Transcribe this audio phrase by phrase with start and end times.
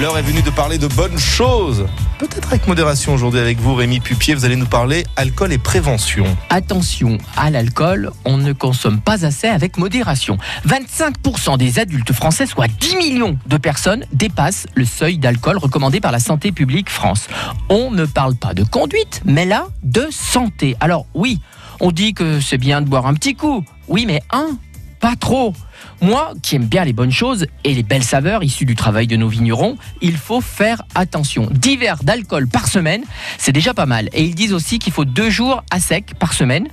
[0.00, 1.86] L'heure est venue de parler de bonnes choses.
[2.18, 4.34] Peut-être avec modération aujourd'hui avec vous, Rémi Pupier.
[4.34, 6.24] Vous allez nous parler alcool et prévention.
[6.48, 10.38] Attention à l'alcool, on ne consomme pas assez avec modération.
[10.66, 16.12] 25% des adultes français, soit 10 millions de personnes, dépassent le seuil d'alcool recommandé par
[16.12, 17.28] la Santé publique France.
[17.68, 20.78] On ne parle pas de conduite, mais là, de santé.
[20.80, 21.40] Alors oui,
[21.78, 23.66] on dit que c'est bien de boire un petit coup.
[23.86, 24.56] Oui, mais un,
[25.00, 25.54] pas trop.
[26.02, 29.16] Moi, qui aime bien les bonnes choses et les belles saveurs issues du travail de
[29.16, 31.48] nos vignerons, il faut faire attention.
[31.50, 33.02] 10 verres d'alcool par semaine,
[33.38, 34.08] c'est déjà pas mal.
[34.12, 36.68] Et ils disent aussi qu'il faut deux jours à sec par semaine.